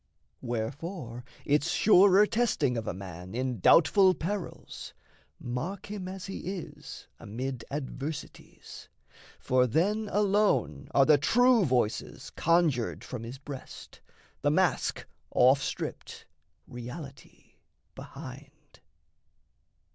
[0.41, 4.95] Wherefore, it's surer testing of a man In doubtful perils
[5.39, 8.89] mark him as he is Amid adversities;
[9.37, 14.01] for then alone Are the true voices conjured from his breast,
[14.41, 16.25] The mask off stripped,
[16.67, 17.57] reality
[17.93, 18.79] behind.